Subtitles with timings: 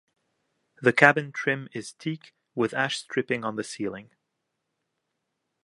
[0.81, 4.09] The cabin trim is teak with ash striping on the ceiling.